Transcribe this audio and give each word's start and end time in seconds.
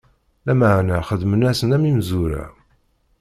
Lameɛna 0.45 0.97
xedmen-asen 1.07 1.75
am 1.75 1.83
imezwura. 1.89 2.45